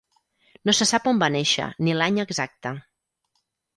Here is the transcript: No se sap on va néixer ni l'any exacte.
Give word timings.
No 0.69 0.73
se 0.77 0.87
sap 0.91 1.05
on 1.11 1.21
va 1.23 1.29
néixer 1.35 1.67
ni 1.89 1.95
l'any 1.99 2.19
exacte. 2.27 2.73